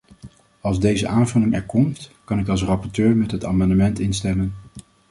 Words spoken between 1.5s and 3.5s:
er komt kan ik als rapporteur met het